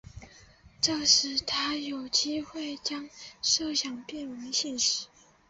[0.81, 3.07] 这使他有机会将
[3.39, 5.05] 设想变为现实。